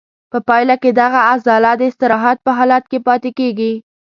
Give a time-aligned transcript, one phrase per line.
[0.31, 3.73] په پایله کې دغه عضله د استراحت په حالت کې پاتې کېږي.